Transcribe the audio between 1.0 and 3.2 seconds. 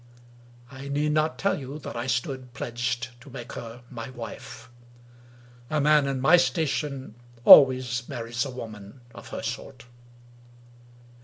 not tell you that I stood pledged